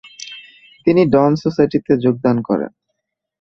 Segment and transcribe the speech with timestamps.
[0.87, 2.71] তিনি 'Dawn Society' তে যোগদান করেন।